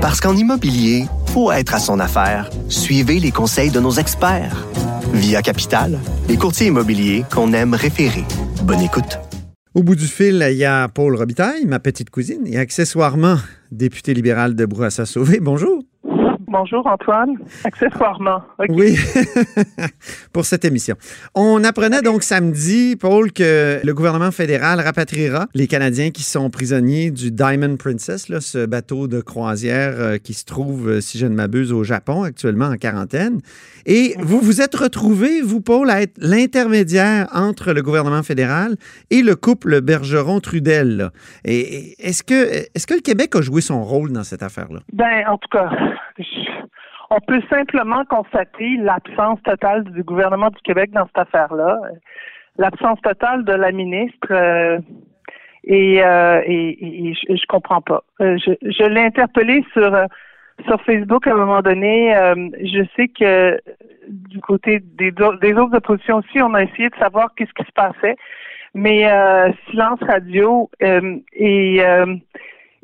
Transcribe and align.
Parce 0.00 0.18
qu'en 0.18 0.34
immobilier, 0.34 1.04
faut 1.26 1.52
être 1.52 1.74
à 1.74 1.78
son 1.78 2.00
affaire. 2.00 2.48
Suivez 2.70 3.20
les 3.20 3.32
conseils 3.32 3.70
de 3.70 3.80
nos 3.80 3.92
experts. 3.92 4.66
Via 5.12 5.42
Capital, 5.42 5.98
les 6.26 6.38
courtiers 6.38 6.68
immobiliers 6.68 7.26
qu'on 7.30 7.52
aime 7.52 7.74
référer. 7.74 8.24
Bonne 8.62 8.80
écoute. 8.80 9.18
Au 9.74 9.82
bout 9.82 9.96
du 9.96 10.06
fil, 10.06 10.42
il 10.50 10.56
y 10.56 10.64
a 10.64 10.88
Paul 10.88 11.14
Robitaille, 11.16 11.66
ma 11.66 11.80
petite 11.80 12.08
cousine, 12.08 12.46
et 12.46 12.56
accessoirement 12.56 13.36
député 13.70 14.14
libéral 14.14 14.54
de 14.54 14.64
Bourassa-Sauvé. 14.64 15.38
Bonjour. 15.38 15.82
Bonjour 16.62 16.86
Antoine, 16.86 17.38
accessoirement. 17.64 18.42
Oui, 18.68 18.94
pour 20.34 20.44
cette 20.44 20.66
émission. 20.66 20.94
On 21.34 21.64
apprenait 21.64 22.02
donc 22.02 22.22
samedi, 22.22 22.96
Paul, 22.96 23.32
que 23.32 23.80
le 23.82 23.94
gouvernement 23.94 24.30
fédéral 24.30 24.78
rapatriera 24.78 25.46
les 25.54 25.66
Canadiens 25.66 26.10
qui 26.10 26.22
sont 26.22 26.50
prisonniers 26.50 27.10
du 27.10 27.30
Diamond 27.30 27.78
Princess, 27.78 28.28
là, 28.28 28.42
ce 28.42 28.66
bateau 28.66 29.08
de 29.08 29.22
croisière 29.22 29.94
euh, 29.96 30.18
qui 30.18 30.34
se 30.34 30.44
trouve, 30.44 30.90
euh, 30.90 31.00
si 31.00 31.16
je 31.16 31.24
ne 31.24 31.34
m'abuse, 31.34 31.72
au 31.72 31.82
Japon 31.82 32.24
actuellement 32.24 32.66
en 32.66 32.76
quarantaine. 32.76 33.40
Et 33.86 34.14
vous 34.18 34.40
vous 34.40 34.60
êtes 34.60 34.74
retrouvé, 34.74 35.40
vous, 35.40 35.62
Paul, 35.62 35.88
à 35.88 36.02
être 36.02 36.18
l'intermédiaire 36.18 37.26
entre 37.32 37.72
le 37.72 37.80
gouvernement 37.80 38.22
fédéral 38.22 38.76
et 39.08 39.22
le 39.22 39.34
couple 39.34 39.80
Bergeron-Trudel. 39.80 41.08
Et 41.42 41.94
est-ce 42.06 42.22
que, 42.22 42.68
est-ce 42.74 42.86
que 42.86 42.92
le 42.92 43.00
Québec 43.00 43.34
a 43.34 43.40
joué 43.40 43.62
son 43.62 43.82
rôle 43.82 44.12
dans 44.12 44.24
cette 44.24 44.42
affaire-là? 44.42 44.80
Ben, 44.92 45.24
en 45.26 45.38
tout 45.38 45.48
cas, 45.50 45.70
on 47.10 47.20
peut 47.20 47.42
simplement 47.50 48.04
constater 48.04 48.76
l'absence 48.76 49.42
totale 49.42 49.84
du 49.84 50.02
gouvernement 50.04 50.50
du 50.50 50.60
Québec 50.62 50.90
dans 50.92 51.06
cette 51.06 51.18
affaire-là, 51.18 51.80
l'absence 52.56 53.00
totale 53.02 53.44
de 53.44 53.52
la 53.52 53.72
ministre. 53.72 54.28
Euh, 54.30 54.78
et, 55.64 56.02
euh, 56.02 56.40
et, 56.46 57.12
je, 57.14 57.36
je, 57.36 57.46
comprends 57.46 57.82
pas. 57.82 58.02
Euh, 58.20 58.38
je, 58.38 58.52
je 58.62 58.84
l'ai 58.84 59.02
interpellé 59.02 59.64
sur 59.72 59.92
sur 60.66 60.80
Facebook 60.82 61.26
à 61.26 61.32
un 61.32 61.36
moment 61.36 61.62
donné. 61.62 62.12
je 62.62 62.84
sais 62.94 63.08
que 63.08 63.58
du 64.08 64.40
côté 64.40 64.80
des, 64.80 65.10
des 65.10 65.54
autres 65.54 65.76
oppositions 65.76 66.18
aussi, 66.18 66.42
on 66.42 66.54
a 66.54 66.62
essayé 66.62 66.90
de 66.90 66.96
savoir 66.96 67.34
qu'est-ce 67.34 67.52
qui 67.54 67.64
se 67.64 67.72
passait. 67.72 68.16
Mais 68.74 69.08
silence 69.70 70.00
radio 70.02 70.70
et 70.80 71.82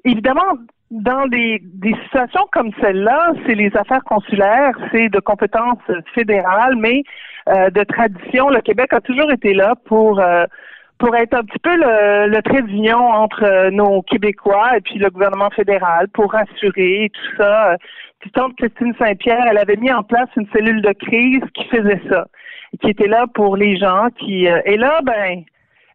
évidemment 0.05 0.57
dans 0.91 1.27
des, 1.27 1.61
des 1.63 1.95
situations 2.05 2.47
comme 2.53 2.71
celle-là, 2.81 3.33
c'est 3.45 3.55
les 3.55 3.77
affaires 3.77 4.05
consulaires, 4.05 4.73
c'est 4.93 5.09
de 5.09 5.19
compétences 5.19 5.79
fédérales, 6.15 6.77
mais 6.77 7.03
euh, 7.49 7.71
de 7.71 7.83
tradition, 7.85 8.49
le 8.49 8.61
Québec 8.61 8.93
a 8.93 9.01
toujours 9.01 9.31
été 9.33 9.53
là 9.55 9.75
pour 9.87 10.21
euh, 10.21 10.45
pour 10.99 11.15
être 11.15 11.35
un 11.35 11.43
petit 11.43 11.59
peu 11.59 11.77
le, 11.77 12.29
le 12.29 12.43
trait 12.43 12.63
d'union 12.63 12.99
entre 12.99 13.45
euh, 13.45 13.71
nos 13.71 14.01
Québécois 14.03 14.79
et 14.79 14.81
puis 14.81 14.99
le 14.99 15.11
gouvernement 15.11 15.51
fédéral 15.51 16.09
pour 16.09 16.35
assurer 16.35 17.11
tout 17.13 17.37
ça. 17.37 17.77
Puis 18.21 18.31
tant 18.31 18.51
Christine 18.51 18.95
Saint-Pierre, 18.99 19.45
elle 19.51 19.59
avait 19.59 19.77
mis 19.77 19.93
en 19.93 20.03
place 20.03 20.29
une 20.37 20.49
cellule 20.55 20.81
de 20.81 20.93
crise 20.93 21.43
qui 21.53 21.65
faisait 21.65 22.01
ça, 22.09 22.27
qui 22.81 22.91
était 22.91 23.09
là 23.09 23.27
pour 23.35 23.57
les 23.57 23.77
gens 23.77 24.09
qui 24.19 24.47
et 24.47 24.77
là 24.77 25.01
ben 25.03 25.45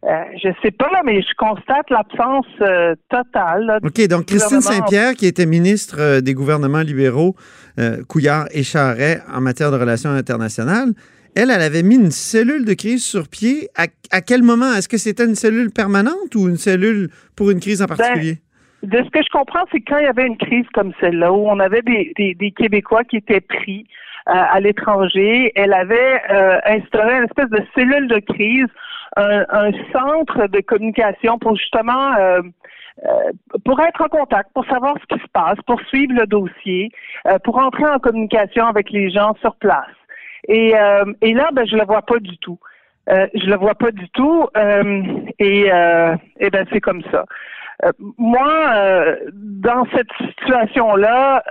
euh, 0.04 0.24
je 0.42 0.48
sais 0.62 0.72
pas, 0.72 0.88
là, 0.90 1.02
mais 1.04 1.22
je 1.22 1.32
constate 1.36 1.88
l'absence 1.88 2.46
euh, 2.60 2.96
totale. 3.08 3.78
OK, 3.84 4.08
donc 4.08 4.26
Christine 4.26 4.60
Saint-Pierre, 4.60 5.14
qui 5.14 5.26
était 5.26 5.46
ministre 5.46 5.96
euh, 6.00 6.20
des 6.20 6.34
gouvernements 6.34 6.80
libéraux, 6.80 7.36
Couillard 8.08 8.46
et 8.52 8.64
Charret 8.64 9.20
en 9.32 9.40
matière 9.40 9.70
de 9.70 9.78
relations 9.78 10.10
internationales, 10.10 10.90
elle, 11.34 11.50
elle 11.50 11.62
avait 11.62 11.82
mis 11.82 11.94
une 11.94 12.10
cellule 12.10 12.66
de 12.66 12.74
crise 12.74 13.02
sur 13.02 13.28
pied. 13.28 13.68
À, 13.76 14.20
quel 14.20 14.42
moment? 14.42 14.74
Est-ce 14.74 14.88
que 14.88 14.98
c'était 14.98 15.24
une 15.24 15.36
cellule 15.36 15.70
permanente 15.70 16.34
ou 16.34 16.48
une 16.48 16.58
cellule 16.58 17.08
pour 17.34 17.50
une 17.50 17.60
crise 17.60 17.80
en 17.80 17.86
ben, 17.86 17.96
particulier? 17.96 18.38
de 18.82 18.98
ce 18.98 19.10
que 19.10 19.22
je 19.22 19.30
comprends, 19.30 19.64
c'est 19.70 19.80
quand 19.80 19.98
il 19.98 20.04
y 20.04 20.08
avait 20.08 20.26
une 20.26 20.36
crise 20.36 20.66
comme 20.74 20.92
celle-là, 21.00 21.32
où 21.32 21.48
on 21.48 21.60
avait 21.60 21.82
des, 21.82 22.12
des, 22.16 22.50
Québécois 22.50 23.04
qui 23.04 23.16
étaient 23.16 23.40
pris 23.40 23.86
à 24.26 24.58
l'étranger, 24.58 25.52
elle 25.54 25.72
avait 25.72 26.20
instauré 26.66 27.18
une 27.18 27.24
espèce 27.24 27.48
de 27.48 27.64
cellule 27.76 28.08
de 28.08 28.18
crise 28.18 28.66
un, 29.16 29.72
centre 29.92 30.46
de 30.46 30.60
communication 30.60 31.38
pour 31.38 31.56
justement 31.56 32.14
euh, 32.18 32.40
euh, 33.04 33.32
pour 33.64 33.80
être 33.80 34.00
en 34.02 34.08
contact, 34.08 34.50
pour 34.54 34.64
savoir 34.66 34.94
ce 35.00 35.14
qui 35.14 35.22
se 35.22 35.28
passe, 35.32 35.56
pour 35.66 35.80
suivre 35.88 36.14
le 36.14 36.26
dossier, 36.26 36.90
euh, 37.26 37.38
pour 37.38 37.58
entrer 37.58 37.84
en 37.86 37.98
communication 37.98 38.66
avec 38.66 38.90
les 38.90 39.10
gens 39.10 39.34
sur 39.40 39.56
place. 39.56 39.86
Et, 40.48 40.74
et 41.20 41.34
là, 41.34 41.50
ben, 41.52 41.64
je 41.64 41.76
le 41.76 41.84
vois 41.84 42.02
pas 42.02 42.18
du 42.18 42.36
tout. 42.38 42.58
je 43.06 43.46
le 43.46 43.56
vois 43.56 43.76
pas 43.76 43.92
du 43.92 44.08
tout. 44.08 44.48
et, 45.38 45.66
et 45.68 46.50
ben 46.50 46.66
c'est 46.72 46.80
comme 46.80 47.02
ça. 47.12 47.24
moi, 48.18 49.14
dans 49.32 49.86
cette 49.94 50.10
situation-là, 50.18 51.44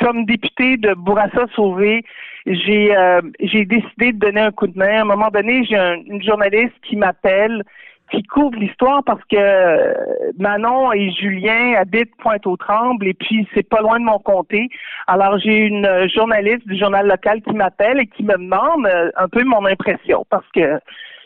comme 0.00 0.24
député 0.24 0.76
de 0.76 0.94
Bourassa 0.94 1.46
Sauvé, 1.54 2.04
j'ai 2.46 2.96
euh, 2.96 3.20
j'ai 3.40 3.64
décidé 3.64 4.12
de 4.12 4.18
donner 4.18 4.40
un 4.40 4.52
coup 4.52 4.66
de 4.66 4.78
main. 4.78 4.98
À 4.98 5.00
un 5.02 5.04
moment 5.04 5.28
donné, 5.28 5.64
j'ai 5.64 5.76
une 5.76 6.22
journaliste 6.22 6.74
qui 6.82 6.96
m'appelle, 6.96 7.62
qui 8.10 8.22
couvre 8.22 8.58
l'histoire 8.58 9.02
parce 9.04 9.22
que 9.30 9.36
euh, 9.36 9.94
Manon 10.38 10.92
et 10.92 11.10
Julien 11.10 11.74
habitent 11.78 12.14
Pointe-aux-Trembles 12.18 13.08
et 13.08 13.14
puis 13.14 13.48
c'est 13.54 13.68
pas 13.68 13.80
loin 13.80 13.98
de 13.98 14.04
mon 14.04 14.18
comté. 14.18 14.68
Alors 15.06 15.38
j'ai 15.38 15.58
une 15.58 16.08
journaliste 16.14 16.66
du 16.66 16.76
journal 16.78 17.06
local 17.06 17.40
qui 17.42 17.54
m'appelle 17.54 18.00
et 18.00 18.06
qui 18.06 18.22
me 18.22 18.34
demande 18.34 18.86
euh, 18.86 19.10
un 19.16 19.28
peu 19.28 19.42
mon 19.44 19.64
impression 19.64 20.26
parce 20.28 20.48
que 20.54 20.78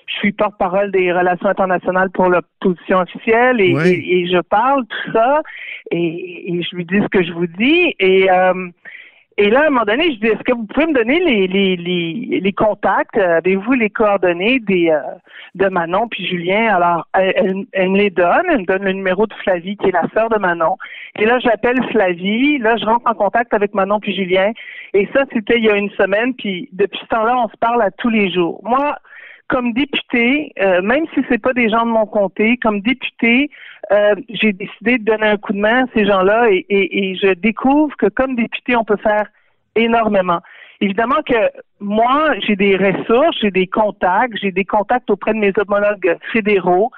je 0.08 0.14
suis 0.16 0.32
porte-parole 0.32 0.90
des 0.90 1.12
relations 1.12 1.48
internationales 1.48 2.10
pour 2.10 2.28
l'opposition 2.28 2.98
officielle 2.98 3.60
et, 3.60 3.72
et, 3.72 4.26
je 4.26 4.40
parle 4.40 4.84
tout 4.86 5.12
ça 5.12 5.42
et, 5.90 6.60
je 6.62 6.76
lui 6.76 6.84
dis 6.84 6.98
ce 7.00 7.08
que 7.08 7.22
je 7.22 7.32
vous 7.32 7.46
dis 7.46 7.94
et 7.98 8.30
euh, 8.30 8.70
et 9.40 9.50
là, 9.50 9.60
à 9.60 9.66
un 9.66 9.70
moment 9.70 9.84
donné, 9.84 10.12
je 10.14 10.18
dis, 10.18 10.26
est-ce 10.26 10.42
que 10.42 10.52
vous 10.52 10.66
pouvez 10.66 10.86
me 10.86 10.94
donner 10.94 11.20
les, 11.20 11.46
les, 11.46 11.76
les, 11.76 12.40
les 12.40 12.52
contacts? 12.52 13.16
Avez-vous 13.16 13.72
les 13.74 13.88
coordonnées 13.88 14.58
des 14.58 14.90
euh, 14.90 14.98
de 15.54 15.68
Manon 15.68 16.08
puis 16.08 16.26
Julien? 16.26 16.74
Alors, 16.74 17.06
elle, 17.14 17.64
elle, 17.70 17.90
me 17.90 17.98
les 17.98 18.10
donne. 18.10 18.42
Elle 18.50 18.62
me 18.62 18.64
donne 18.64 18.82
le 18.82 18.90
numéro 18.90 19.28
de 19.28 19.34
Flavie, 19.34 19.76
qui 19.76 19.90
est 19.90 19.92
la 19.92 20.08
sœur 20.12 20.28
de 20.28 20.38
Manon. 20.38 20.76
Et 21.20 21.24
là, 21.24 21.38
j'appelle 21.38 21.80
Flavie. 21.92 22.58
Là, 22.58 22.76
je 22.78 22.84
rentre 22.84 23.08
en 23.08 23.14
contact 23.14 23.54
avec 23.54 23.74
Manon 23.74 24.00
puis 24.00 24.12
Julien. 24.12 24.50
Et 24.92 25.08
ça, 25.14 25.22
c'était 25.32 25.58
il 25.58 25.66
y 25.66 25.70
a 25.70 25.76
une 25.76 25.90
semaine. 25.90 26.34
Puis 26.34 26.68
depuis 26.72 26.98
ce 27.02 27.06
temps-là, 27.06 27.38
on 27.38 27.48
se 27.48 27.56
parle 27.58 27.80
à 27.80 27.92
tous 27.92 28.10
les 28.10 28.32
jours. 28.32 28.60
Moi, 28.64 28.96
comme 29.48 29.72
député, 29.72 30.52
euh, 30.60 30.82
même 30.82 31.06
si 31.14 31.20
c'est 31.28 31.40
pas 31.40 31.54
des 31.54 31.68
gens 31.70 31.84
de 31.86 31.90
mon 31.90 32.06
comté, 32.06 32.58
comme 32.58 32.80
député, 32.80 33.50
euh, 33.92 34.14
j'ai 34.28 34.52
décidé 34.52 34.98
de 34.98 35.04
donner 35.04 35.26
un 35.26 35.36
coup 35.38 35.54
de 35.54 35.58
main 35.58 35.84
à 35.84 35.86
ces 35.94 36.04
gens-là 36.04 36.48
et, 36.50 36.66
et, 36.68 37.16
je 37.16 37.32
découvre 37.32 37.96
que 37.96 38.06
comme 38.06 38.36
député, 38.36 38.76
on 38.76 38.84
peut 38.84 38.98
faire 38.98 39.26
énormément. 39.74 40.40
Évidemment 40.80 41.22
que 41.26 41.34
moi, 41.80 42.34
j'ai 42.46 42.56
des 42.56 42.76
ressources, 42.76 43.36
j'ai 43.40 43.50
des 43.50 43.66
contacts, 43.66 44.36
j'ai 44.40 44.52
des 44.52 44.64
contacts 44.64 45.10
auprès 45.10 45.32
de 45.32 45.38
mes 45.38 45.52
homologues 45.56 46.16
fédéraux. 46.32 46.90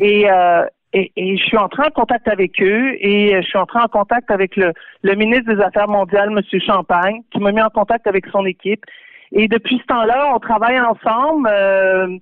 Et, 0.00 0.28
euh, 0.30 0.66
et, 0.92 1.12
et, 1.16 1.36
je 1.38 1.44
suis 1.44 1.56
entré 1.56 1.84
en 1.84 1.90
contact 1.90 2.28
avec 2.28 2.60
eux 2.60 2.96
et 3.00 3.32
je 3.40 3.46
suis 3.46 3.58
entré 3.58 3.78
en 3.78 3.88
contact 3.88 4.30
avec 4.30 4.56
le, 4.56 4.72
le 5.02 5.14
ministre 5.14 5.54
des 5.54 5.62
Affaires 5.62 5.88
mondiales, 5.88 6.30
M. 6.36 6.60
Champagne, 6.60 7.22
qui 7.30 7.38
m'a 7.38 7.52
mis 7.52 7.62
en 7.62 7.70
contact 7.70 8.06
avec 8.06 8.26
son 8.26 8.44
équipe. 8.44 8.84
Et 9.32 9.48
depuis 9.48 9.78
ce 9.78 9.86
temps-là, 9.86 10.32
on 10.34 10.38
travaille 10.38 10.78
ensemble. 10.78 11.48
Euh, 11.50 12.18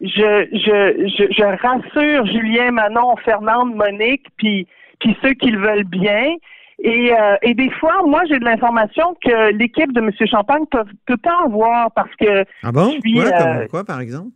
je, 0.00 0.48
je, 0.52 1.26
je, 1.30 1.42
rassure 1.62 2.26
Julien, 2.26 2.70
Manon, 2.72 3.16
Fernande, 3.24 3.74
Monique, 3.74 4.26
puis, 4.36 4.66
puis 5.00 5.16
ceux 5.22 5.34
qui 5.34 5.50
le 5.50 5.60
veulent 5.60 5.84
bien. 5.84 6.34
Et, 6.80 7.12
euh, 7.12 7.36
et 7.42 7.54
des 7.54 7.70
fois, 7.70 8.02
moi, 8.06 8.22
j'ai 8.28 8.38
de 8.38 8.44
l'information 8.44 9.16
que 9.24 9.52
l'équipe 9.52 9.92
de 9.92 10.00
M. 10.00 10.10
Champagne 10.26 10.64
peut, 10.70 10.84
peut 11.06 11.16
pas 11.16 11.44
avoir 11.44 11.92
parce 11.92 12.14
que. 12.16 12.44
Ah 12.62 12.72
bon? 12.72 12.94
Euh, 13.06 13.66
quoi, 13.68 13.84
par 13.84 14.00
exemple? 14.00 14.30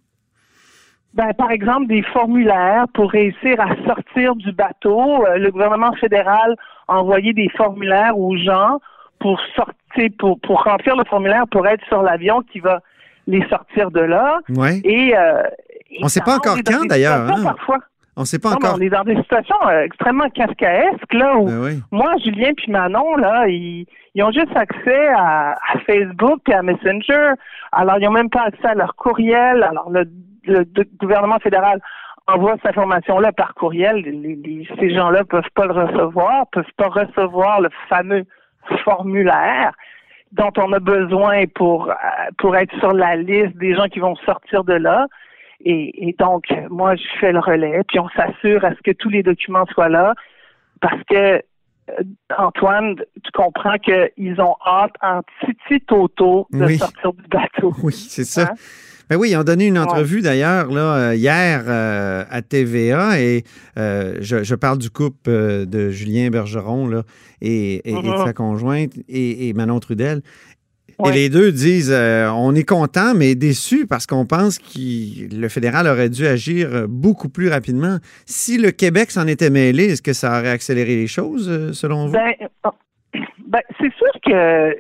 Ben, 1.15 1.33
par 1.33 1.51
exemple, 1.51 1.87
des 1.87 2.03
formulaires 2.03 2.85
pour 2.95 3.11
réussir 3.11 3.61
à 3.61 3.75
sortir 3.87 4.37
du 4.37 4.53
bateau. 4.53 5.25
le 5.35 5.51
gouvernement 5.51 5.93
fédéral 5.95 6.55
a 6.87 7.01
envoyé 7.01 7.33
des 7.33 7.49
formulaires 7.57 8.17
aux 8.17 8.37
gens 8.37 8.79
pour 9.19 9.41
sortir, 9.57 9.78
pour, 10.19 10.41
pour 10.41 10.63
remplir 10.63 10.97
le 10.97 11.05
formulaire 11.05 11.45
pour 11.51 11.67
être 11.67 11.85
sur 11.87 12.03
l'avion 12.03 12.43
qui 12.53 12.61
va 12.61 12.81
les 13.27 13.47
sortir 13.49 13.91
de 13.91 14.01
là. 14.01 14.39
Ouais. 14.49 14.81
Et, 14.85 15.17
euh, 15.17 15.43
on 16.01 16.05
ne 16.05 16.09
sait 16.09 16.21
pas 16.21 16.37
encore 16.37 16.57
quand 16.65 16.87
d'ailleurs. 16.87 17.31
Hein? 17.31 17.43
Parfois. 17.43 17.79
On 18.17 18.23
ne 18.23 18.27
sait 18.27 18.41
pas 18.41 18.51
encore. 18.51 18.75
on 18.77 18.81
est 18.81 18.89
dans 18.89 19.05
des 19.05 19.15
situations 19.17 19.57
euh, 19.69 19.85
extrêmement 19.85 20.29
kafkaesques 20.31 21.13
là 21.13 21.37
où 21.37 21.47
ben 21.47 21.81
moi, 21.93 22.15
Julien 22.25 22.53
puis 22.57 22.73
Manon 22.73 23.17
là, 23.17 23.47
ils, 23.47 23.87
ils 24.17 24.23
ont 24.25 24.33
juste 24.33 24.57
accès 24.57 25.09
à, 25.17 25.55
Facebook 25.87 26.41
et 26.49 26.55
à 26.55 26.63
Messenger. 26.63 27.35
Alors 27.71 27.99
ils 28.01 28.07
n'ont 28.07 28.11
même 28.11 28.29
pas 28.29 28.43
accès 28.47 28.67
à 28.67 28.75
leur 28.75 28.97
courriel. 28.97 29.63
Alors 29.63 29.89
le, 29.91 30.05
le, 30.45 30.65
gouvernement 30.99 31.39
fédéral 31.39 31.81
envoie 32.27 32.57
cette 32.57 32.77
information-là 32.77 33.31
par 33.31 33.55
courriel. 33.55 34.03
ces 34.81 34.95
gens-là 34.95 35.23
peuvent 35.25 35.45
pas 35.55 35.67
le 35.67 35.73
recevoir, 35.73 36.47
peuvent 36.49 36.65
pas 36.77 36.89
recevoir 36.89 37.61
le 37.61 37.69
fameux 37.89 38.25
formulaire 38.85 39.73
dont 40.33 40.53
on 40.59 40.73
a 40.73 40.79
besoin 40.79 41.47
pour, 41.55 41.91
euh, 41.91 41.95
pour 42.39 42.57
être 42.57 42.77
sur 42.79 42.93
la 42.93 43.17
liste 43.17 43.57
des 43.57 43.75
gens 43.75 43.89
qui 43.89 43.99
vont 43.99 44.17
sortir 44.27 44.65
de 44.65 44.75
là. 44.75 45.07
Et, 45.65 46.15
donc, 46.19 46.45
moi, 46.71 46.95
je 46.95 47.03
fais 47.19 47.33
le 47.33 47.41
relais, 47.41 47.83
puis 47.89 47.99
on 47.99 48.09
s'assure 48.11 48.65
à 48.65 48.71
ce 48.71 48.81
que 48.85 48.93
tous 48.93 49.09
les 49.09 49.25
documents 49.25 49.67
soient 49.67 49.89
là, 49.89 50.15
parce 50.81 51.03
que 51.11 51.43
Antoine, 52.37 52.95
tu 53.25 53.31
comprends 53.33 53.77
qu'ils 53.79 54.41
ont 54.41 54.57
hâte 54.65 54.95
en 55.03 55.23
titi 55.45 55.81
toto 55.85 56.47
de 56.53 56.65
Oui. 56.65 56.79
sortir 56.79 57.13
du 57.13 57.27
bateau. 57.29 57.73
Oui, 57.83 57.93
c'est 57.93 58.25
ça. 58.25 58.53
Ben 59.11 59.17
oui, 59.17 59.31
ils 59.31 59.37
ont 59.37 59.45
donné 59.45 59.67
une 59.67 59.79
entrevue 59.79 60.21
d'ailleurs 60.21 60.71
là, 60.71 60.97
euh, 61.11 61.15
hier 61.15 61.65
euh, 61.67 62.25
à 62.31 62.43
TVA 62.43 63.21
et 63.21 63.45
euh, 63.79 64.19
je, 64.21 64.45
je 64.45 64.55
parle 64.55 64.79
du 64.79 64.91
couple 64.91 65.31
euh, 65.31 65.65
de 65.65 65.91
Julien 65.91 66.29
Bergeron 66.31 66.87
là, 66.89 67.03
et, 67.41 67.77
et- 67.77 67.91
et 67.91 67.93
de 67.93 68.09
Mhm. 68.09 68.25
sa 68.25 68.33
conjointe 68.35 68.93
et, 69.09 69.49
et 69.49 69.53
Manon 69.55 69.81
Trudel. 69.81 70.21
Et 71.07 71.13
les 71.13 71.29
deux 71.29 71.53
disent 71.53 71.93
euh, 71.95 72.29
on 72.33 72.55
est 72.57 72.65
content 72.69 73.15
mais 73.15 73.37
déçu 73.37 73.87
parce 73.87 74.05
qu'on 74.05 74.27
pense 74.27 74.59
que 74.59 75.33
le 75.35 75.49
fédéral 75.49 75.87
aurait 75.87 76.11
dû 76.11 76.27
agir 76.27 76.87
beaucoup 76.89 77.29
plus 77.29 77.49
rapidement. 77.49 77.99
Si 78.27 78.59
le 78.59 78.73
Québec 78.73 79.13
s'en 79.13 79.29
était 79.29 79.49
mêlé, 79.51 79.85
est-ce 79.85 80.03
que 80.03 80.13
ça 80.13 80.39
aurait 80.41 80.51
accéléré 80.51 80.97
les 80.97 81.07
choses 81.07 81.73
selon 81.73 82.07
vous? 82.09 82.13
Ben, 82.15 82.33
ben, 83.47 83.61
c'est 83.81 83.93
sûr 83.95 84.11
que 84.27 84.77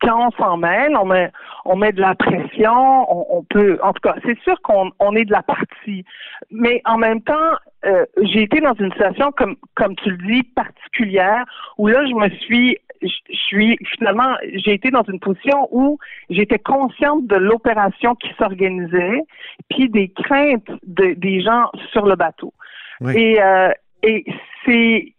quand 0.00 0.28
on 0.28 0.30
s'en 0.32 0.56
mêle, 0.56 0.96
on 0.96 1.04
met, 1.06 1.30
on 1.64 1.76
met 1.76 1.92
de 1.92 2.00
la 2.00 2.14
pression, 2.14 2.72
on, 3.10 3.38
on 3.38 3.42
peut, 3.42 3.78
en 3.82 3.92
tout 3.92 4.00
cas, 4.02 4.14
c'est 4.24 4.38
sûr 4.40 4.60
qu'on 4.62 4.90
on 5.00 5.14
est 5.16 5.24
de 5.24 5.32
la 5.32 5.42
partie. 5.42 6.04
Mais 6.50 6.80
en 6.84 6.98
même 6.98 7.20
temps, 7.22 7.52
euh, 7.84 8.04
j'ai 8.22 8.42
été 8.42 8.60
dans 8.60 8.74
une 8.74 8.92
situation, 8.92 9.30
comme, 9.32 9.56
comme 9.74 9.94
tu 9.96 10.10
le 10.10 10.16
dis, 10.18 10.42
particulière, 10.44 11.44
où 11.78 11.88
là, 11.88 12.04
je 12.06 12.14
me 12.14 12.28
suis, 12.40 12.78
je 13.02 13.08
je 13.30 13.36
suis, 13.36 13.78
finalement, 13.96 14.34
j'ai 14.54 14.74
été 14.74 14.90
dans 14.90 15.04
une 15.04 15.20
position 15.20 15.68
où 15.70 15.98
j'étais 16.30 16.58
consciente 16.58 17.26
de 17.26 17.36
l'opération 17.36 18.14
qui 18.16 18.28
s'organisait, 18.38 19.22
puis 19.70 19.88
des 19.88 20.08
craintes 20.08 20.68
de- 20.86 21.14
des 21.14 21.40
gens 21.40 21.70
sur 21.92 22.06
le 22.06 22.16
bateau. 22.16 22.52
Oui. 23.00 23.12
Et, 23.16 23.42
euh, 23.42 23.70
et 24.02 24.24
c'est 24.64 25.12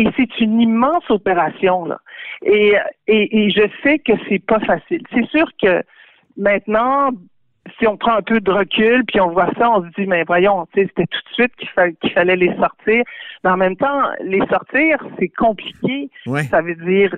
et 0.00 0.08
c'est 0.16 0.40
une 0.40 0.60
immense 0.60 1.08
opération 1.10 1.84
là. 1.84 1.98
Et, 2.42 2.74
et, 3.06 3.38
et 3.38 3.50
je 3.50 3.66
sais 3.82 3.98
que 3.98 4.12
c'est 4.28 4.44
pas 4.44 4.60
facile. 4.60 5.02
C'est 5.12 5.26
sûr 5.26 5.46
que 5.60 5.82
maintenant, 6.36 7.10
si 7.78 7.86
on 7.86 7.96
prend 7.96 8.12
un 8.12 8.22
peu 8.22 8.40
de 8.40 8.50
recul, 8.50 9.04
puis 9.06 9.20
on 9.20 9.30
voit 9.30 9.50
ça, 9.58 9.70
on 9.70 9.82
se 9.82 9.88
dit, 9.98 10.06
mais 10.06 10.24
voyons, 10.24 10.66
c'était 10.74 11.06
tout 11.06 11.18
de 11.28 11.34
suite 11.34 11.54
qu'il 11.56 11.68
fa- 11.68 11.90
qu'il 11.90 12.12
fallait 12.12 12.36
les 12.36 12.54
sortir. 12.56 13.02
Mais 13.44 13.50
en 13.50 13.56
même 13.56 13.76
temps, 13.76 14.02
les 14.20 14.40
sortir, 14.46 14.96
c'est 15.18 15.28
compliqué. 15.28 16.10
Ouais. 16.26 16.44
Ça 16.44 16.62
veut 16.62 16.76
dire, 16.76 17.14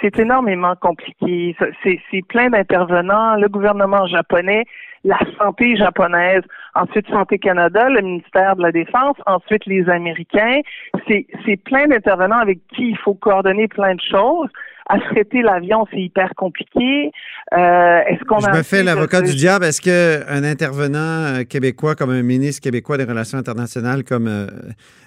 c'est 0.00 0.18
énormément 0.18 0.74
compliqué. 0.80 1.56
C'est 1.82 2.26
plein 2.28 2.50
d'intervenants, 2.50 3.36
le 3.36 3.48
gouvernement 3.48 4.06
japonais, 4.06 4.64
la 5.08 5.18
santé 5.38 5.76
japonaise, 5.76 6.42
ensuite 6.74 7.08
Santé 7.08 7.38
Canada, 7.38 7.88
le 7.88 8.02
ministère 8.02 8.56
de 8.56 8.62
la 8.62 8.72
Défense, 8.72 9.16
ensuite 9.26 9.64
les 9.66 9.88
Américains. 9.88 10.60
C'est 11.08 11.56
plein 11.64 11.86
d'intervenants 11.86 12.38
avec 12.38 12.58
qui 12.74 12.90
il 12.90 12.98
faut 12.98 13.14
coordonner 13.14 13.68
plein 13.68 13.94
de 13.94 14.00
choses. 14.10 14.48
Affréter 14.90 15.42
l'avion, 15.42 15.86
c'est 15.90 16.00
hyper 16.00 16.30
compliqué. 16.34 17.10
Euh, 17.52 18.00
Est-ce 18.08 18.24
qu'on 18.24 18.38
Je 18.40 18.50
me 18.50 18.62
fais 18.62 18.82
l'avocat 18.82 19.20
de- 19.20 19.26
du 19.26 19.34
diable. 19.36 19.66
Est-ce 19.66 19.82
qu'un 19.82 20.44
intervenant 20.44 20.98
euh, 21.40 21.42
québécois 21.44 21.94
comme 21.94 22.10
un 22.10 22.22
ministre 22.22 22.62
québécois 22.62 22.96
des 22.96 23.04
Relations 23.04 23.36
internationales 23.38 24.02
comme 24.04 24.28
euh, 24.28 24.46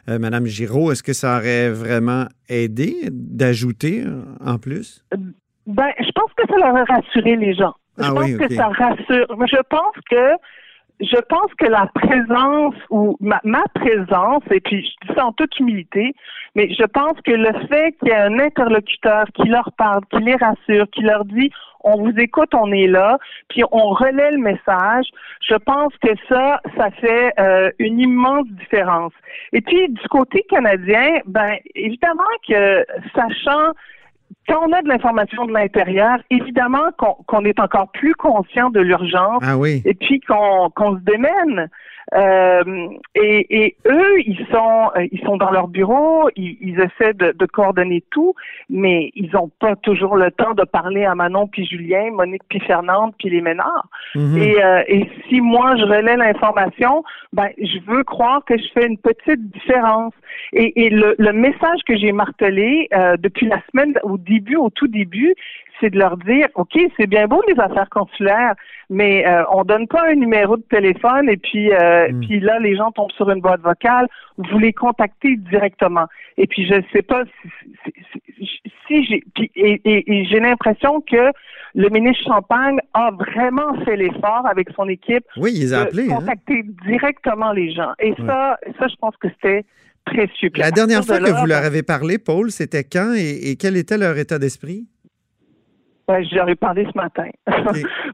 euh, 0.10 0.20
Mme 0.20 0.46
Giraud, 0.46 0.92
est-ce 0.92 1.02
que 1.02 1.14
ça 1.14 1.38
aurait 1.38 1.70
vraiment 1.72 2.26
aidé 2.48 2.94
d'ajouter 3.12 4.04
en 4.46 4.58
plus? 4.60 5.04
Ben, 5.66 5.90
je 6.00 6.12
pense 6.14 6.32
que 6.38 6.44
ça 6.48 6.58
leur 6.58 6.76
a 6.76 6.84
rassuré 6.84 7.36
les 7.36 7.54
gens. 7.56 7.74
Je 8.02 8.08
Ah 8.08 8.14
pense 8.14 8.26
oui, 8.26 8.38
que 8.38 8.54
ça 8.54 8.68
rassure. 8.68 9.28
Je 9.48 9.62
pense 9.70 9.96
que 10.10 10.38
je 11.02 11.20
pense 11.30 11.52
que 11.58 11.66
la 11.66 11.88
présence 11.96 12.76
ou 12.92 13.18
ma, 13.20 13.42
ma 13.44 13.64
présence, 13.74 14.44
et 14.52 14.60
puis 14.60 14.86
je 14.86 15.08
dis 15.08 15.16
ça 15.16 15.26
en 15.26 15.32
toute 15.32 15.60
humilité, 15.60 16.14
mais 16.56 16.72
je 16.72 16.84
pense 16.84 17.20
que 17.26 17.32
le 17.32 17.52
fait 17.68 17.94
qu'il 17.94 18.10
y 18.10 18.12
ait 18.12 18.18
un 18.18 18.38
interlocuteur 18.40 19.26
qui 19.34 19.48
leur 19.48 19.72
parle, 19.78 20.02
qui 20.12 20.20
les 20.20 20.36
rassure, 20.36 20.88
qui 20.92 21.02
leur 21.02 21.26
dit 21.26 21.50
on 21.84 21.98
vous 22.04 22.14
écoute, 22.18 22.54
on 22.54 22.72
est 22.72 22.86
là, 22.86 23.18
puis 23.50 23.64
on 23.72 23.90
relaie 23.90 24.32
le 24.32 24.38
message, 24.38 25.08
je 25.42 25.56
pense 25.56 25.92
que 25.98 26.12
ça, 26.30 26.62
ça 26.78 26.92
fait 26.92 27.34
euh, 27.40 27.72
une 27.80 28.00
immense 28.00 28.48
différence. 28.50 29.14
Et 29.52 29.62
puis 29.62 29.90
du 29.90 30.08
côté 30.10 30.46
canadien, 30.50 31.20
ben 31.26 31.56
évidemment 31.74 32.24
que 32.48 32.86
sachant 33.16 33.72
quand 34.48 34.60
on 34.68 34.72
a 34.74 34.82
de 34.82 34.88
l'information 34.88 35.46
de 35.46 35.54
l'intérieur, 35.54 36.18
évidemment 36.30 36.90
qu'on 36.98 37.46
est 37.46 37.60
encore 37.60 37.92
plus 37.92 38.14
conscient 38.16 38.70
de 38.70 38.80
l'urgence 38.80 39.42
Ah 39.46 39.58
oui. 39.58 39.82
et 39.86 39.94
puis 39.94 40.20
qu'on 40.22 40.70
qu'on 40.72 40.96
se 40.96 41.02
démène. 41.02 41.70
Euh, 42.14 42.90
et, 43.16 43.64
et 43.64 43.76
eux, 43.88 44.20
ils 44.26 44.46
sont 44.52 44.92
euh, 44.96 45.08
ils 45.12 45.22
sont 45.26 45.38
dans 45.38 45.52
leur 45.52 45.68
bureau, 45.68 46.30
ils, 46.36 46.58
ils 46.62 46.80
essaient 46.80 47.14
de, 47.14 47.32
de 47.32 47.46
coordonner 47.46 48.04
tout, 48.12 48.34
mais 48.70 49.12
ils 49.16 49.32
n'ont 49.32 49.50
pas 49.60 49.76
toujours 49.78 50.16
le 50.16 50.32
temps 50.32 50.54
de 50.54 50.64
parler 50.64 51.06
à 51.06 51.16
Manon 51.16 51.48
puis 51.48 51.66
Julien, 51.66 52.12
Monique 52.12 52.44
puis 52.50 52.60
Fernande 52.60 53.14
puis 53.18 53.30
les 53.30 53.42
Ménards. 53.42 53.88
Mhm. 54.16 54.38
Et, 54.38 54.64
euh, 54.64 54.84
et 54.88 55.10
si 55.30 55.42
moi 55.42 55.76
je 55.78 55.84
relais 55.84 56.18
l'information, 56.18 57.04
ben 57.34 57.50
je 57.58 57.80
veux 57.88 58.04
croire 58.04 58.44
que 58.46 58.58
je 58.58 58.68
fais 58.74 58.88
une 58.88 58.98
petite 58.98 59.50
différence. 59.52 60.14
Et, 60.54 60.86
et 60.86 60.90
le, 60.90 61.16
le 61.18 61.34
message 61.34 61.80
que 61.88 61.96
j'ai 61.96 62.12
martelé 62.12 62.88
euh, 62.94 63.16
depuis 63.18 63.48
la 63.48 63.62
semaine 63.72 63.94
au 64.04 64.18
début, 64.18 64.56
au 64.56 64.70
tout 64.70 64.88
début, 64.88 65.36
c'est 65.82 65.90
de 65.90 65.98
leur 65.98 66.16
dire, 66.18 66.48
ok, 66.56 66.78
c'est 66.98 67.08
bien 67.08 67.28
beau 67.28 67.42
les 67.48 67.60
affaires 67.60 67.90
consulaires, 67.90 68.54
mais 68.90 69.26
euh, 69.28 69.44
on 69.52 69.64
donne 69.64 69.88
pas 69.88 70.04
un 70.10 70.16
numéro 70.16 70.56
de 70.56 70.64
téléphone 70.64 71.30
et 71.30 71.38
puis 71.38 71.74
euh, 71.74 71.91
Mm. 72.12 72.20
puis 72.22 72.40
là 72.40 72.60
les 72.60 72.76
gens 72.76 72.92
tombent 72.92 73.12
sur 73.12 73.30
une 73.30 73.42
boîte 73.42 73.62
vocale. 73.62 74.08
Vous 74.38 74.58
les 74.60 74.74
contactez 74.74 75.36
directement. 75.38 76.08
Et 76.38 76.48
puis 76.48 76.66
je 76.68 76.76
sais 76.94 77.02
pas 77.02 77.24
si, 77.26 77.50
si, 77.84 77.94
si- 78.46 78.62
si 78.88 79.06
j'ai 79.06 79.24
et, 79.56 79.82
et- 79.86 80.14
et 80.14 80.26
j'ai 80.26 80.40
l'impression 80.40 81.02
que 81.02 81.32
le 81.76 81.90
ministre 81.90 82.24
Champagne 82.26 82.78
a 82.94 83.12
vraiment 83.12 83.74
fait 83.86 83.96
l'effort 83.96 84.46
avec 84.46 84.70
son 84.76 84.88
équipe 84.90 85.24
Oui, 85.38 85.52
ils 85.56 85.70
de 85.70 85.76
appelés. 85.76 86.12
hein. 86.12 86.16
contacter 86.18 86.64
directement 86.86 87.52
les 87.54 87.72
gens. 87.72 87.92
Et 88.00 88.14
ça, 88.26 88.58
ça, 88.78 88.88
je 88.90 88.96
pense 89.00 89.16
que 89.18 89.30
c'était 89.30 89.64
précieux. 90.06 90.50
Puis 90.50 90.62
La 90.62 90.72
dernière 90.72 91.04
fois 91.06 91.20
de 91.20 91.26
que 91.26 91.30
vous 91.32 91.46
leur 91.46 91.62
ben, 91.62 91.68
avez 91.68 91.84
parlé, 91.84 92.18
Paul, 92.18 92.52
c'était 92.52 92.84
quand 92.84 93.14
et, 93.16 93.52
et 93.52 93.56
quel 93.56 93.78
était 93.78 93.98
leur 93.98 94.18
état 94.18 94.38
d'esprit? 94.40 94.86
ben, 96.08 96.22
ai 96.50 96.56
parlé 96.56 96.86
ce 96.92 96.98
matin. 96.98 97.30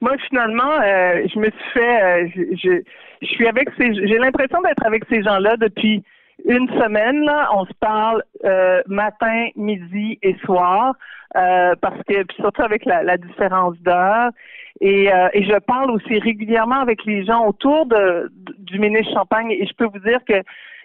Moi, 0.02 0.16
finalement, 0.30 0.72
euh, 0.84 1.26
je 1.34 1.40
me 1.40 1.46
suis 1.46 1.72
fait, 1.74 2.04
euh, 2.04 2.28
je, 2.36 2.82
je, 3.22 3.28
suis 3.28 3.48
avec 3.48 3.70
ces, 3.78 3.94
j'ai 3.94 4.18
l'impression 4.18 4.62
d'être 4.62 4.86
avec 4.86 5.04
ces 5.10 5.24
gens-là 5.24 5.58
depuis 5.58 6.04
une 6.46 6.68
semaine. 6.70 7.24
Là, 7.24 7.50
on 7.54 7.66
se 7.66 7.74
parle 7.80 8.24
euh, 8.46 8.82
matin, 8.88 9.48
midi 9.56 10.20
et 10.22 10.36
soir, 10.46 10.96
euh, 11.36 11.76
parce 11.82 11.98
que 12.08 12.24
puis 12.24 12.38
surtout 12.40 12.64
avec 12.64 12.86
la, 12.86 13.04
la 13.04 13.18
différence 13.18 13.78
d'heure. 13.80 14.32
Et, 14.80 15.12
euh, 15.12 15.30
et 15.34 15.44
je 15.44 15.58
parle 15.60 15.92
aussi 15.92 16.20
régulièrement 16.20 16.80
avec 16.80 17.04
les 17.06 17.26
gens 17.26 17.46
autour 17.48 17.88
de, 17.88 18.32
du 18.60 18.80
ministre 18.80 19.14
Champagne. 19.14 19.52
Et 19.52 19.66
je 19.66 19.74
peux 19.74 19.86
vous 19.86 20.00
dire 20.00 20.20
que 20.28 20.44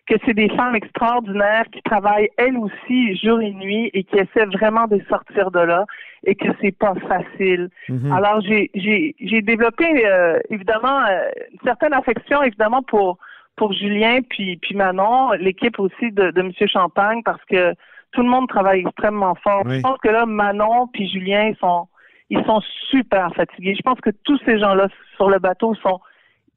que 0.08 0.14
c'est 0.24 0.34
des 0.34 0.48
femmes 0.50 0.74
extraordinaires 0.74 1.64
qui 1.72 1.80
travaillent 1.82 2.28
elles 2.36 2.58
aussi 2.58 3.16
jour 3.16 3.40
et 3.40 3.52
nuit 3.52 3.90
et 3.94 4.02
qui 4.04 4.16
essaient 4.16 4.46
vraiment 4.46 4.86
de 4.86 5.00
sortir 5.08 5.50
de 5.50 5.60
là 5.60 5.86
et 6.24 6.34
que 6.34 6.48
c'est 6.60 6.76
pas 6.76 6.94
facile. 7.08 7.68
Mhm. 7.88 8.12
Alors 8.12 8.40
j'ai 8.40 8.70
j'ai 8.74 9.14
j'ai 9.20 9.42
développé 9.42 10.06
euh, 10.06 10.38
évidemment 10.50 11.04
euh, 11.08 11.28
une 11.52 11.60
certaine 11.64 11.92
affection 11.92 12.42
évidemment 12.42 12.82
pour 12.82 13.18
pour 13.56 13.72
Julien 13.72 14.20
puis 14.28 14.56
puis 14.56 14.74
Manon, 14.74 15.32
l'équipe 15.32 15.78
aussi 15.78 16.10
de 16.10 16.30
de 16.32 16.42
Monsieur 16.42 16.66
Champagne 16.66 17.22
parce 17.24 17.44
que 17.44 17.72
tout 18.12 18.22
le 18.22 18.28
monde 18.28 18.48
travaille 18.48 18.80
extrêmement 18.80 19.36
fort. 19.36 19.62
Oui. 19.64 19.76
Je 19.76 19.82
pense 19.82 19.98
que 19.98 20.08
là 20.08 20.26
Manon 20.26 20.88
puis 20.92 21.08
Julien 21.08 21.50
ils 21.50 21.56
sont 21.58 21.86
ils 22.28 22.44
sont 22.44 22.60
super 22.90 23.32
fatigués. 23.34 23.74
Je 23.76 23.82
pense 23.82 24.00
que 24.00 24.10
tous 24.24 24.40
ces 24.46 24.58
gens-là 24.58 24.88
sur 25.16 25.28
le 25.28 25.38
bateau 25.38 25.74
sont 25.76 26.00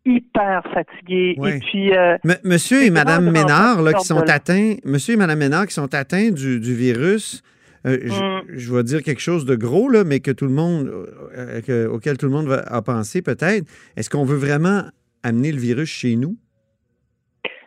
hyper 0.06 0.64
fatigués 0.74 1.36
Oui. 1.38 1.50
et 1.52 1.60
puis 1.60 1.96
euh, 1.98 2.18
M- 2.24 2.36
Monsieur 2.44 2.84
et 2.84 2.90
Madame 2.92 3.30
Ménard, 3.32 3.82
là, 3.82 3.94
qui 3.94 4.06
sont 4.06 4.22
de 4.22 4.30
atteints, 4.30 4.76
Monsieur 4.86 5.16
et 5.16 5.18
Madame 5.18 5.40
Ménard 5.40 5.66
qui 5.68 5.74
sont 5.74 5.94
atteints 5.94 6.32
du, 6.32 6.60
du 6.60 6.76
virus, 6.76 7.42
euh, 7.88 7.98
je- 8.04 8.12
Mm. 8.54 8.58
je 8.58 8.74
vais 8.74 8.84
dire 8.84 9.02
quelque 9.04 9.22
chose 9.22 9.46
de 9.46 9.56
gros, 9.56 9.90
là, 9.90 10.04
mais 10.04 10.20
que 10.20 10.32
tout 10.32 10.46
le 10.46 10.52
monde, 10.54 10.88
euh, 11.38 11.62
que- 11.62 11.88
auquel 11.88 12.18
tout 12.18 12.26
le 12.28 12.32
monde 12.32 12.48
va, 12.48 12.60
a 12.60 12.82
pensé 12.82 13.22
peut-être. 13.22 13.66
Est-ce 13.98 14.10
qu'on 14.10 14.26
veut 14.26 14.38
vraiment 14.38 14.84
amener 15.24 15.52
le 15.52 15.60
virus 15.60 15.90
chez 15.90 16.16
nous? 16.16 16.36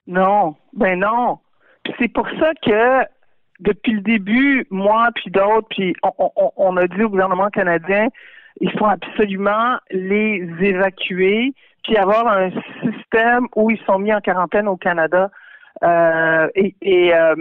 Non, 0.07 0.54
ben 0.75 0.99
non. 1.00 1.38
Puis 1.85 1.92
c'est 1.99 2.12
pour 2.12 2.26
ça 2.40 2.52
que 2.64 3.04
depuis 3.61 3.92
le 3.92 4.00
début, 4.00 4.66
moi 4.71 5.09
puis 5.14 5.30
d'autres, 5.30 5.66
puis 5.71 5.95
on, 6.02 6.30
on- 6.37 6.50
on 6.57 6.76
a 6.76 6.87
dit 6.87 7.02
au 7.02 7.11
gouvernement 7.11 7.49
canadien, 7.50 8.09
il 8.61 8.71
faut 8.78 8.87
absolument 8.87 9.76
les 9.90 10.49
évacuer, 10.61 11.52
puis 11.88 11.97
avoir 11.97 12.28
un 12.28 12.50
système 12.83 13.47
où 13.57 13.71
ils 13.71 13.80
sont 13.87 13.99
mis 13.99 14.12
en 14.12 14.21
quarantaine 14.21 14.68
au 14.68 14.76
Canada. 14.76 15.30
Euh, 15.83 16.49
et 16.54 16.75
et 16.83 17.14
euh, 17.14 17.35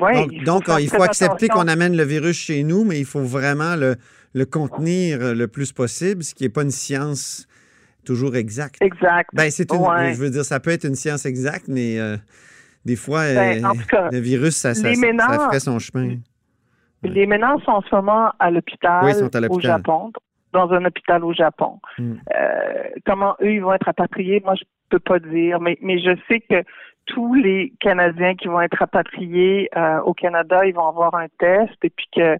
ouais, 0.00 0.14
donc, 0.14 0.32
il 0.32 0.38
faut 0.38 0.44
donc, 0.44 0.64
faire 0.66 0.80
il 0.80 0.88
faut 0.88 0.96
très 0.96 1.06
accepter 1.06 1.48
qu'on 1.48 1.68
amène 1.68 1.96
le 1.96 2.04
virus 2.04 2.36
chez 2.36 2.62
nous, 2.62 2.84
mais 2.84 2.98
il 2.98 3.04
faut 3.04 3.22
vraiment 3.22 3.76
le, 3.76 3.96
le 4.32 4.46
contenir 4.46 5.34
le 5.34 5.46
plus 5.48 5.72
possible, 5.72 6.22
ce 6.24 6.34
qui 6.34 6.44
n'est 6.44 6.50
pas 6.50 6.62
une 6.62 6.70
science 6.70 7.46
toujours 8.04 8.36
exacte. 8.36 8.76
Exact. 8.80 9.30
Ben, 9.32 9.50
c'est 9.50 9.70
Ouais. 9.72 10.14
je 10.14 10.18
veux 10.18 10.30
dire, 10.30 10.44
ça 10.44 10.60
peut 10.60 10.70
être 10.70 10.84
une 10.84 10.94
science 10.94 11.26
exacte, 11.26 11.66
mais 11.68 11.98
euh, 11.98 12.16
des 12.84 12.96
fois, 12.96 13.24
Ben, 13.34 13.64
en 13.64 13.72
tout 13.72 13.86
cas, 13.88 14.08
le 14.10 14.18
virus, 14.18 14.56
ça, 14.56 14.74
ça, 14.74 14.92
ferait 14.92 15.60
son 15.60 15.78
chemin. 15.78 16.16
Les 17.02 17.26
ménages 17.26 17.60
sont 17.64 17.72
en 17.72 17.82
ce 17.82 17.94
moment 17.94 18.30
à 18.38 18.50
l'hôpital 18.50 19.04
Oui, 19.04 19.12
au. 19.50 19.60
Japon, 19.60 20.10
dans 20.54 20.72
un 20.72 20.84
hôpital 20.84 21.24
au 21.24 21.34
Japon. 21.34 21.80
Mm. 21.98 22.14
Euh, 22.34 22.84
comment 23.04 23.34
eux, 23.42 23.52
ils 23.52 23.62
vont 23.62 23.74
être 23.74 23.84
rapatriés, 23.86 24.40
moi, 24.44 24.54
je 24.54 24.64
peux 24.88 25.00
pas 25.00 25.18
dire, 25.18 25.60
mais, 25.60 25.76
mais 25.82 25.98
je 25.98 26.16
sais 26.28 26.40
que 26.40 26.64
tous 27.06 27.34
les 27.34 27.72
Canadiens 27.80 28.34
qui 28.34 28.48
vont 28.48 28.60
être 28.62 28.78
rapatriés 28.78 29.68
euh, 29.76 30.00
au 30.00 30.14
Canada, 30.14 30.64
ils 30.64 30.74
vont 30.74 30.88
avoir 30.88 31.14
un 31.14 31.26
test 31.38 31.74
et 31.82 31.90
puis 31.90 32.06
que 32.16 32.38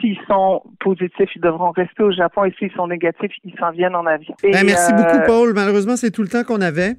s'ils 0.00 0.18
sont 0.26 0.62
positifs, 0.80 1.28
ils 1.36 1.42
devront 1.42 1.72
rester 1.72 2.02
au 2.02 2.12
Japon 2.12 2.44
et 2.44 2.54
s'ils 2.58 2.72
sont 2.72 2.86
négatifs, 2.86 3.32
ils 3.44 3.54
s'en 3.58 3.70
viennent 3.70 3.96
en 3.96 4.06
avion. 4.06 4.34
Et, 4.42 4.52
Ben, 4.52 4.64
merci 4.64 4.92
euh, 4.92 4.96
beaucoup, 4.96 5.26
Paul. 5.26 5.52
Malheureusement, 5.54 5.96
c'est 5.96 6.10
tout 6.10 6.22
le 6.22 6.28
temps 6.28 6.44
qu'on 6.44 6.62
avait. 6.62 6.94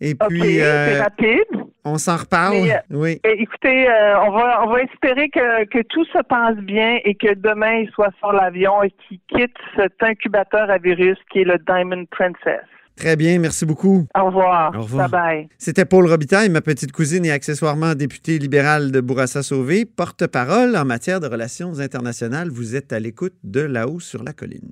Et 0.00 0.14
puis, 0.14 0.60
euh, 0.60 1.02
rapide. 1.02 1.64
on 1.84 1.98
s'en 1.98 2.16
reparle. 2.16 2.62
Mais, 2.62 2.72
euh, 2.74 2.78
oui. 2.90 3.20
Eh, 3.24 3.42
Écoutez, 3.42 3.88
euh, 3.88 4.20
on 4.26 4.32
va 4.32 4.64
on 4.64 4.70
va 4.72 4.82
espérer 4.82 5.28
que, 5.28 5.64
que 5.66 5.82
tout 5.88 6.04
se 6.06 6.22
passe 6.22 6.56
bien 6.56 6.98
et 7.04 7.14
que 7.14 7.34
demain 7.34 7.74
il 7.82 7.90
soit 7.90 8.10
sur 8.18 8.32
l'avion 8.32 8.82
et 8.82 8.90
qu'il 8.90 9.20
quitte 9.28 9.56
cet 9.76 10.02
incubateur 10.02 10.70
à 10.70 10.78
virus 10.78 11.18
qui 11.30 11.40
est 11.40 11.44
le 11.44 11.58
Diamond 11.58 12.04
Princess. 12.10 12.62
Très 12.96 13.16
bien. 13.16 13.38
Merci 13.40 13.66
beaucoup. 13.66 14.06
Au 14.14 14.26
revoir. 14.26 14.74
Au 14.76 14.82
revoir. 14.82 15.08
Bye 15.08 15.20
bye. 15.20 15.48
C'était 15.58 15.84
Paul 15.84 16.06
Robitaille, 16.06 16.48
ma 16.48 16.60
petite 16.60 16.92
cousine 16.92 17.24
et 17.24 17.32
accessoirement 17.32 17.94
députée 17.94 18.38
libérale 18.38 18.92
de 18.92 19.00
Bourassa-Sauvé, 19.00 19.84
porte-parole 19.84 20.76
en 20.76 20.84
matière 20.84 21.18
de 21.18 21.26
relations 21.26 21.80
internationales. 21.80 22.50
Vous 22.50 22.76
êtes 22.76 22.92
à 22.92 23.00
l'écoute 23.00 23.34
de 23.42 23.60
là-haut 23.60 24.00
sur 24.00 24.22
la 24.22 24.32
colline. 24.32 24.70